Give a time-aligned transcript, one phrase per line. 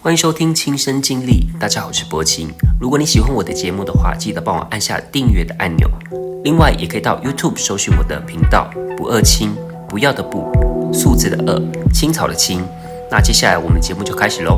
[0.00, 1.48] 欢迎收听亲身经历。
[1.58, 2.48] 大家好，我是博清。
[2.80, 5.90] 如果你喜欢我的节目的话，记得帮我按下订阅的按钮。
[6.44, 9.50] 另外，也可以到 YouTube 搜寻我的频道“不二清”，
[9.88, 10.48] 不要的不，
[10.92, 12.64] 数字的二，青草的青。
[13.10, 14.56] 那接下来我们节目就开始喽。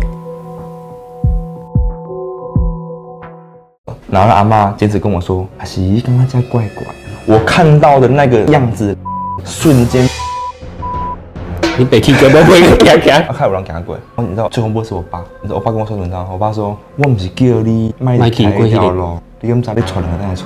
[4.10, 6.84] 然后阿妈坚持跟我说：“阿喜，刚刚家怪怪。”
[7.24, 8.94] 我看到的那个样子，
[9.46, 10.06] 瞬间，
[11.80, 13.96] 你北京根本不会给他 我看有人给他跪。
[14.18, 16.28] 你知道最恐怖是我爸，你知道我爸跟我说什么？
[16.30, 18.30] 我爸说：“我不是叫你迈开一
[18.68, 20.44] 条路，你敢知你闯了那出？”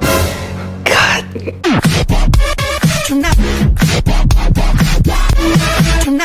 [6.16, 6.24] 来。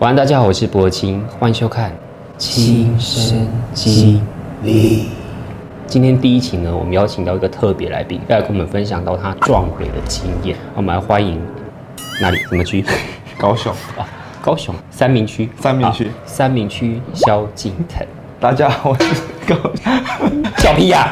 [0.00, 1.90] 晚安，大家好，我是博清，欢迎收看
[2.36, 4.20] 《亲身经
[4.64, 5.04] 历》。
[5.90, 10.56] 今天第一期呢，我们邀请到一个特别来宾，要来跟我们分享到他撞鬼的经验。
[10.76, 11.36] 我们来欢迎
[12.22, 12.36] 哪里？
[12.48, 12.84] 什么区？
[13.36, 14.06] 高雄啊，
[14.40, 15.48] 高雄三明区。
[15.58, 16.08] 三明区。
[16.24, 18.06] 三明区萧敬腾。
[18.38, 19.56] 大家好，我是高
[20.58, 21.10] 小 屁呀。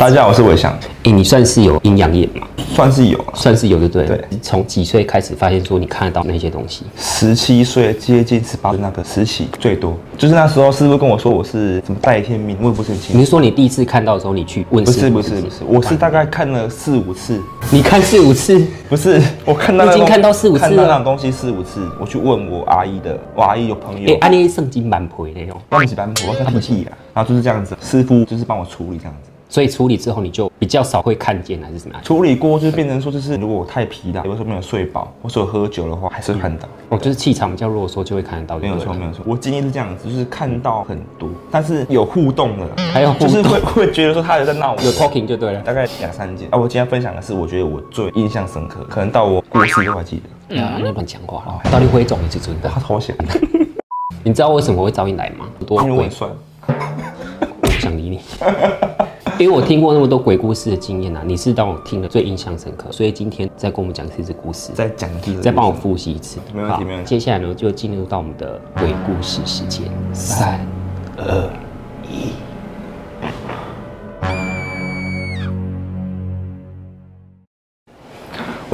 [0.00, 0.72] 大家好，我是伟翔。
[1.02, 2.46] 哎，你算是有阴阳眼吗？
[2.74, 4.06] 算是有，算是有，对对？
[4.06, 4.24] 对。
[4.40, 6.86] 从几岁开始发现说你看得到那些东西？
[6.96, 13.18] 十七岁接近十八岁那个时期最多，就是那时候师傅跟我说我是什么带天命，我也不是很清楚。
[13.18, 14.82] 你是说你第一次看到的时候，你去问？
[14.82, 17.38] 不是不是不是，我是大概看了四五次。
[17.70, 18.58] 你看四五次？
[18.88, 24.14] 不是，我看到已经看到四五次，看到那种东西四五次，我去问我阿姨的，我阿姨有朋友。
[24.14, 26.96] 哎，阿姨圣经蛮婆的哟，我不是蛮婆，我是他们气啊。
[27.12, 29.29] 然后就是这样子，师傅就是帮我处理这样子。
[29.50, 32.04] 所以处理之后你就比较少会看见还是怎么样？
[32.04, 36.68] 处理过就变成说，就是如果我太疲劳，有的时候没有睡饱，或者喝酒的话，还是会看到。
[36.90, 38.58] 哦，就是气场比较弱，说就会看得到。
[38.58, 39.24] 没有错，没有错。
[39.26, 45.60] 我经验是这样子，就是看到很多，但是有互动的，还有就是会 会觉得说他有在闹，有 talking 就对了。
[45.62, 46.48] 大概两三件。
[46.52, 50.60] 啊，我今天分享的是，我觉得我最印象深刻，可能到我过世都还记得。
[50.62, 51.60] 啊，那乱讲话了。
[51.72, 52.68] 到底会肿一次真的？
[52.68, 53.16] 他好险。
[54.22, 55.46] 你知道为什么会找你来吗？
[55.66, 56.28] 多因为我很帅。
[56.68, 58.20] 我不想理你。
[59.40, 66.38] 因为我听过那么多鬼故事的经验啊，你是当我听的最印象深刻，所以今天再跟我们讲一次故事，再讲一次，再帮我复习一次。
[66.52, 67.08] 没问题，没问题。
[67.08, 70.60] 接下来呢，就进入到我们的鬼故事时间，三、
[71.16, 71.50] 二、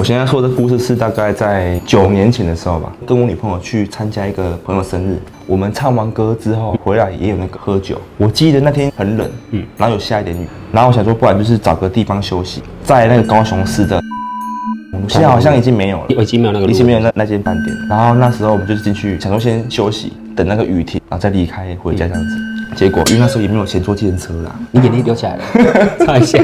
[0.07, 5.19] 现在说的故事是大概在九年前的时候吧，跟我女朋友去参加一个朋友生日，
[5.49, 8.01] 我们唱完歌之后回来也有那个喝酒。
[8.17, 14.01] 我记得那天很冷，嗯，然后有下一点雨，然后我想说，不然就是找个地方休息，在那个高雄市的，
[15.09, 17.77] 现在好像已经没有了，已经没有那个，已经没有那那间饭店。
[17.91, 22.37] 然后那时候我们就是进去，想说先休息，等那个雨停，然后再离开回家这样子。
[22.77, 25.43] 结果因为那时候也没有钱坐计程车啦，你眼泪流起来了，
[26.07, 26.39] 擦一下。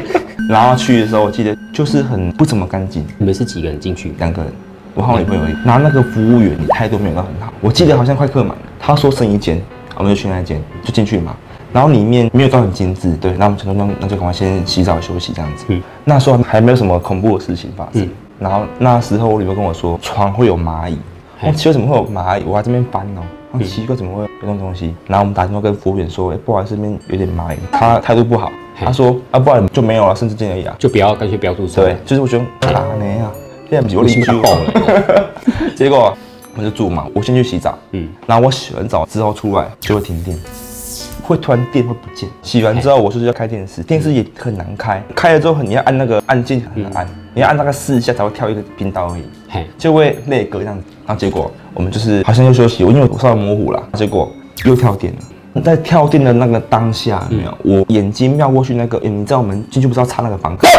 [0.52, 3.02] 然后去的时候，我记得就是很不怎么干净。
[3.16, 4.12] 你们是几个人进去？
[4.18, 4.52] 两个人，
[4.94, 5.42] 我和我女朋友。
[5.64, 7.50] 然后那个服务员态度没有到很好。
[7.62, 9.58] 我记得好像快客满了，他说剩一间，
[9.96, 11.34] 我们就去那间，就进去嘛。
[11.72, 13.32] 然后里面没有到很精致，对。
[13.38, 15.64] 那我们想说，那那就赶快先洗澡休息这样子。
[15.68, 15.82] 嗯。
[16.04, 18.06] 那时候还没有什么恐怖的事情发生。
[18.38, 20.98] 然后那时候我女朋友跟我说，床会有蚂蚁。
[21.40, 22.44] 我奇怪怎么会有蚂蚁？
[22.44, 23.22] 我在这边翻哦。
[23.64, 24.94] 奇怪怎么会有这种东西？
[25.06, 27.58] 然后我们打电话跟服务员说，哎，不好意思，这边有点蚂蚁。
[27.70, 28.52] 他态度不好。
[28.74, 31.80] 他说啊，不然就没有了，甚至这样而已啊，就不要干脆不要住宿。
[31.82, 32.44] 对，就是我觉得
[32.74, 33.30] 啊，没啊，
[33.70, 35.30] 现在有邻居爆了。
[35.76, 36.16] 结果
[36.54, 40.36] 我们就住嘛，我先去洗澡，嗯，然后我洗完澡之后出来就会停电，
[41.22, 42.28] 会突然电会不见。
[42.42, 50.84] 洗完之后我是要开电视，电视也很难开，开了之后你要按那个按键很难按，你要按大概四下才会跳一个频道而已，嘿，就会那个这样子。
[51.06, 54.30] 然后结果我们就是好像又休息，我因为我稍微模糊了，结果
[54.64, 55.18] 又跳电了。
[55.60, 60.68] 在跳电的那个当下，没有，我眼睛瞄过去，那个，你知道我们进去不是要插那个房卡？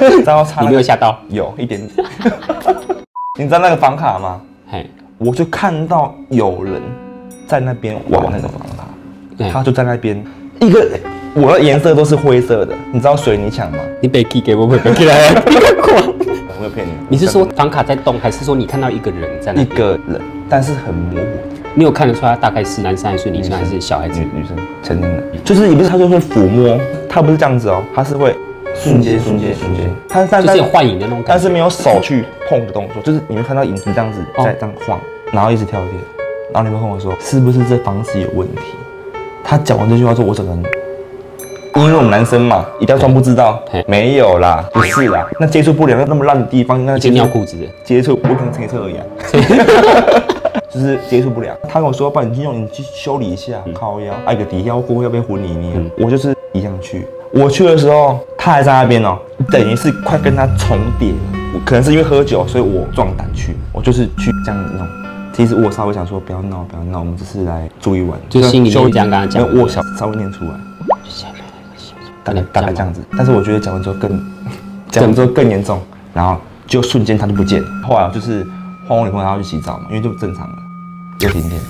[0.00, 0.62] 知道插？
[0.62, 1.18] 你没有吓到？
[1.28, 2.06] 有一点点。
[3.38, 4.40] 你知道那个房卡吗？
[4.68, 6.82] 嘿，我就看到有人
[7.46, 8.88] 在那边玩那个房卡，
[9.52, 10.22] 他就在那边，
[10.60, 10.88] 一个
[11.34, 13.78] 我的颜色都是灰色的，你知道水泥墙吗？
[14.00, 16.90] 你被 key 给我，被 key 来， 我没有骗你。
[17.08, 19.62] 你是说房卡在动，还是说你看到一个人在那？
[19.62, 20.20] 一个人。
[20.48, 21.26] 但是很模糊，
[21.74, 24.20] 你有看得出来大概是男生还是女生还是小孩子？
[24.20, 26.78] 女女生，成年人，就是也不是他就会抚摸，
[27.08, 28.34] 他不是这样子哦，他是会
[28.74, 35.00] 瞬间瞬间瞬间，他就是有幻影的那种感觉，但是没有手去碰的动作，就是你会看到影子这样子在这样晃，
[35.32, 35.92] 然后一直跳电，
[36.52, 38.62] 然后你会跟我说是不是这房子有问题？
[39.42, 40.62] 他讲完这句话之后，我整个人，
[41.76, 49.04] 因为我们男生嘛，一定要装不知道，没有啦，不是啦，那接触不了那么烂的地方，那接尿裤子，接触不可能推测而已啊。
[50.70, 51.56] 就是接触不了。
[51.68, 57.06] 他跟我说：“帮你去用，你去修理一下，靠腰，挨个底腰锅要被混里面。”我就是一样去。
[57.32, 59.18] 我去的时候，他还在那边哦，
[59.50, 61.12] 等于是快跟他重叠。
[61.54, 64.86] 我可能是因为喝酒，所以我壮胆去，我就是去这样弄。
[65.32, 70.50] 其实我稍微想说，不要闹，不要闹，我们只是来住一晚，就心里就这样跟他讲我想稍微念出来，
[72.24, 73.02] 大概大概这样子。
[73.16, 74.18] 但是我觉得讲完之后更，
[74.90, 75.78] 讲完之后更严重，
[76.14, 77.68] 然后就瞬间他就不见了。
[77.86, 78.46] 后来就是
[78.86, 80.56] 换我女朋友要去洗澡嘛，因为就正常了，
[81.20, 81.60] 又停电，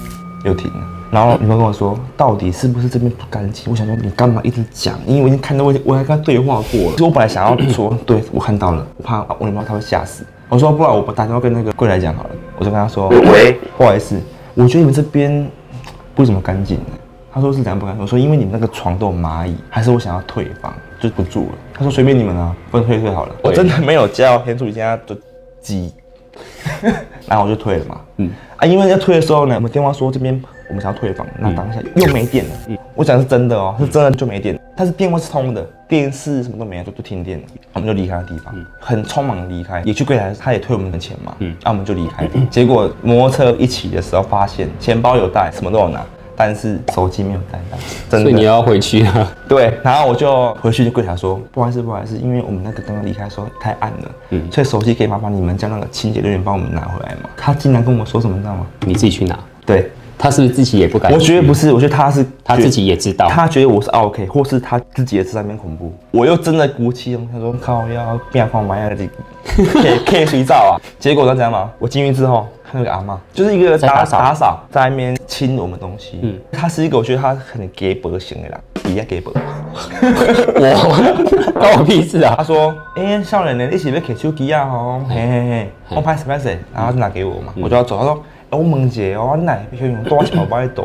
[0.44, 0.80] 又停了。
[1.10, 3.70] 然后女朋友跟我说，到底是不是这边不干净？
[3.70, 4.98] 我想说你干嘛一直讲？
[5.06, 6.90] 因为我已经看到我我还跟他对话过了。
[6.90, 10.26] 其实我本来想要说，对我看到了，我怕我女朋友她会吓死。
[10.48, 14.20] 我说不然我打电话跟那个柜台讲好了，我就跟他说，喂，不好意思，
[14.54, 15.48] 我觉得你们这边
[16.14, 16.78] 不怎么干净。
[17.32, 18.02] 他说是怎样不干净？
[18.02, 21.52] 我说因为你们那个床都有蚂蚁，还是我想要退房就不住了。
[21.72, 23.34] 他说随便你们啊，不能退退好了。
[23.42, 25.16] 我真的没有叫天助，现在都
[25.60, 25.92] 挤，
[27.26, 28.00] 然后我就退了嘛。
[28.18, 32.50] 嗯啊，因为要退的时候呢，我们电话说这边我们想要退房，那当下又没电了。
[32.68, 34.58] 嗯，我讲是真的哦，是真的就没电。
[34.74, 37.44] 但是电话是通的，电视什么都没有，就就停电了。
[37.74, 41.34] 我们就离开了地方，很匆忙离开，也去柜台，他也退我们的钱嘛。
[41.38, 42.30] 嗯，那我们就离开了。
[42.50, 46.04] 结果摩托车一起的时候，发现钱包有带，什么都有拿，
[46.36, 47.78] 但是手机没有带到。
[48.10, 49.32] 真所以你要回去啊？
[49.48, 57.30] 对，然后我就回去就柜台说，不好意思，不好意思，因为我们那个刚刚离开的时候太暗了，嗯，所以手机可以麻烦你们叫那个清洁人员帮我们拿回来吗。
[57.36, 58.66] 他竟然跟我说什么，你知道吗？
[58.80, 59.38] 你自己去拿。
[59.64, 61.12] 对，他是不是自己也不敢？
[61.12, 65.92] 我觉得不是，我觉得他是他自己也知道，他觉得我是 OK，或是他自己也是在那边恐怖。
[66.10, 68.96] 我又真的鼓起勇气，他说靠，要变放买的
[69.46, 70.80] 可以可以洗澡啊。
[70.98, 71.70] 结果他怎样嘛？
[71.78, 76.19] 我进去之后，看那个阿妈，就是一个打打扫在那边清我们东西。
[76.22, 79.32] 嗯，他是一个我觉得他很给薄型的啦，比较给薄。
[80.56, 82.34] 我 关我屁事啊！
[82.38, 86.58] 他说，哎，少年人一起被 K 手机啊吼，嘿嘿嘿，我拍死拍谁？
[86.74, 87.98] 然后就拿给我嘛，我就要走。
[87.98, 88.22] 他说。
[88.50, 90.82] 我问一下哦，我奶向用多少包来大？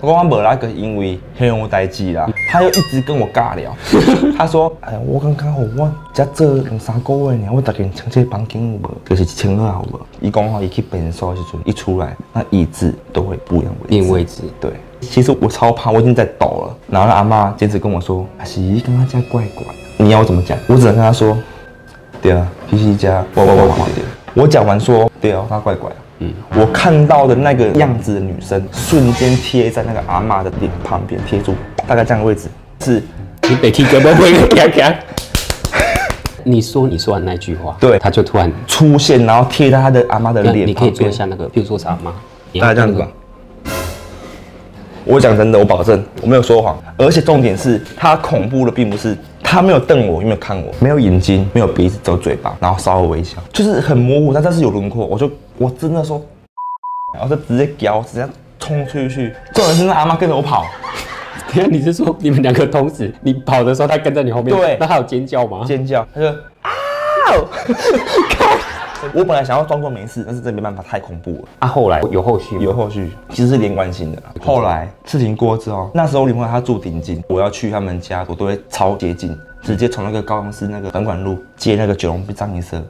[0.00, 2.28] 我讲我无那个，因为向用有代志啦。
[2.50, 3.72] 他又一直跟我尬聊。
[4.36, 8.90] 他说：哎，我刚刚好，我才做两三个月呢，我大概清这房间有无？
[9.04, 10.00] 就是一千二好无？
[10.20, 14.12] 伊讲吼，伊去变数的时阵，一出来，那椅子都会不一样位置。
[14.12, 14.42] 位置。
[14.60, 14.72] 对。
[15.00, 16.76] 其实我超怕，我已经在抖了。
[16.88, 19.64] 然后阿妈坚持跟我说：阿是刚刚家怪怪。
[19.98, 20.58] 你要我怎么讲？
[20.68, 21.36] 我只能跟他说：
[22.20, 24.02] 对啊，皮皮家怪怪怪的。
[24.21, 25.96] 我讲完说：对啊，他怪怪的。
[26.20, 26.32] 嗯。
[26.54, 31.54] 我看到的那个样子的女生，瞬间贴在那个阿妈的脸旁边，贴住，
[31.86, 32.48] 大概这样的位置，
[32.84, 33.02] 是
[33.48, 34.94] 你得听歌不会嘎嘎。
[36.44, 42.12] 你说你说完那句话，对，他就突然出现，然后贴在他的阿妈的脸你可以做一下那个，比如说啥吗？
[42.60, 43.08] 大概这样子吧。
[45.04, 49.16] 我讲真的，我保证我没有说谎，而且重点是他恐怖的并不是
[49.52, 55.04] 他没有瞪我，也没有看我，没有眼睛，没有鼻子，只有嘴巴，然后稍微微笑，就是很模糊，但但是有轮廓。
[55.04, 56.24] 我就我真的说，
[57.12, 58.26] 然后就直接飙，直接
[58.58, 59.34] 冲出去。
[59.52, 60.64] 重点是那阿妈跟着我跑。
[61.50, 64.56] 天， 你是说你们两个同时，你跑的时候他跟在你后面？
[64.56, 64.78] 对。
[64.80, 65.66] 那他有尖叫吗？
[65.66, 66.28] 尖叫，他就
[66.62, 66.70] 啊！
[69.14, 71.48] 我本来想要装作没事，但是这没办法，太恐怖了。
[71.60, 74.22] 啊，后来有后续，有后续，其实是连贯性的。
[74.40, 79.36] 后来事情过之后，那时候女朋友她住顶金，我要去他们家，我都会超接近。
[79.62, 82.82] 直接从那个高雄市那个本管路接那个九龙藏银社，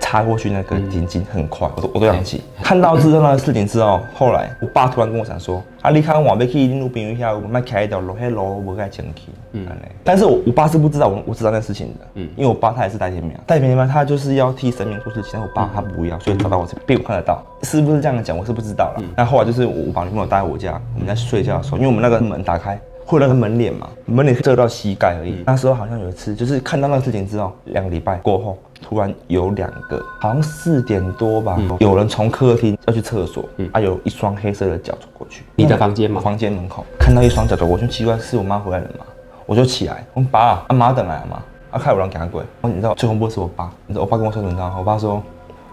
[0.00, 2.42] 插过去那个眼睛很快，我都我都想起。
[2.62, 9.66] 看到之后那个事情之后，后来我爸突然跟我讲说：“啊，你看我要去路边一下，我们开一条路，那路我该前去。”嗯，
[10.04, 19.02] 但是我我爸是不知道我我知道那事情的，嗯，因为我爸他也是代天明，代天庙他就是要替神明做事情，但我爸他不要，所以找到我被我看得到，是不是这样讲我是不知道了。
[19.16, 22.78] 那后来就是我把女朋友带我家，我们在睡觉的时候，因为我们那个门打开。
[23.08, 25.42] 会那个门脸嘛，门脸遮到膝盖而已。
[25.46, 35.42] 那时候好像有一次，就是看到那个事情之后，两个礼拜过后，突然有两个，好像四点多吧，有人从客厅要去厕所，啊，有一双黑色的脚走过去。
[35.56, 36.20] 你的房间吗？
[36.20, 39.06] 房间门口看到一双脚走过去，奇怪是我妈回来了嘛？
[39.46, 41.42] 我就起来，我爸，阿妈等来了嘛？
[41.70, 42.44] 啊，看有人赶鬼。
[42.60, 44.74] 你知道最恐怖的是我爸，你知道我爸跟我说什么？
[44.78, 45.22] 我爸说，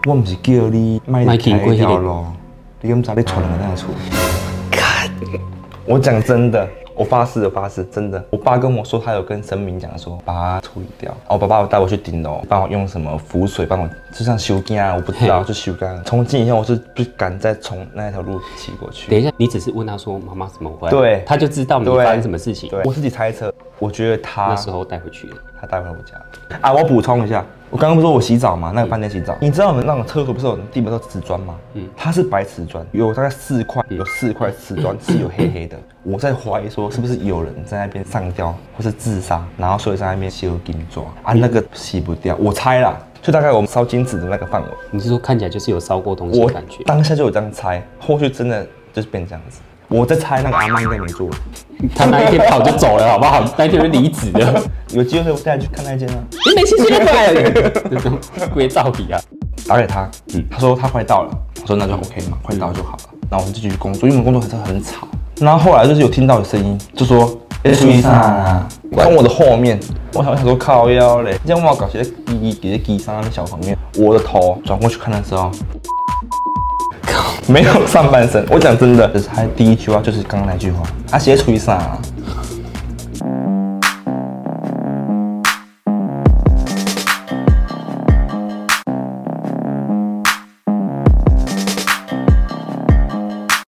[0.06, 2.24] 我不是叫你卖开条路，
[2.80, 3.88] 你敢知你闯人家出？
[4.70, 5.10] 看，
[5.84, 6.66] 我讲真的。
[6.96, 8.24] 我发誓，我发誓，真的。
[8.30, 11.14] 我爸跟我说，他有跟神明讲说，把它处理掉。
[11.28, 16.02] 我爸爸带我去顶楼，帮我用什么符水帮我，就像修干啊，我不知道，就修干。
[16.04, 19.10] 从今以后，我是不敢再从那条路骑过去。
[19.10, 20.90] 等一下，你只是问他说，妈妈怎么回来？
[20.90, 22.70] 对，他就知道你发生什么事情。
[22.70, 26.58] 对，我自己猜测，我觉得他那时候带回去了，他带回我家。
[26.62, 27.44] 啊，我补充一下。
[27.68, 28.70] 我刚刚不是说我洗澡吗？
[28.74, 31.54] 那个饭店洗澡，你知道我们那种厕所不是有地板都瓷砖吗？
[31.74, 35.76] 嗯，它是白瓷砖，有大概四块，有四块瓷砖是有黑黑的。
[36.04, 42.36] 我在怀疑说是不是有人在那边上吊或是自杀，然后所以在那边修金砖啊，那个洗不掉。
[42.36, 44.68] 我猜啦，就大概我们烧金子的那个范围。
[44.92, 46.84] 你是说看起来就是有烧过东西的感觉？
[46.84, 49.60] 当下就有这样猜，后续真的就是变这样子。
[49.88, 51.28] 我在猜那个阿妈应该没做。
[51.94, 53.44] 他那一天跑就走了，好不好？
[53.56, 54.62] 那一天就离职了。
[54.90, 56.14] 有机会我带你去看那间啊。
[56.30, 58.18] 你没兴趣就来了，这种
[58.52, 59.20] 归造底啊。
[59.68, 63.02] 打给他，嗯，他说他快到了，我说那就 OK 嘛，快到就好了。
[63.28, 65.06] 然后我们就继续工作，因为我们工作还是很吵。
[65.40, 69.78] 然后后来就是有听到有声音，就说哎，注意上，从我的后面，
[70.14, 75.56] 我想我想说靠腰嘞，这样我搞些滴滴在滴上那小旁边，我的头转过去看的时候，靠，
[77.48, 78.44] 没有上半身。
[78.50, 81.96] 我讲真的，就是他第一句话就是刚刚那句话，他写处于啥？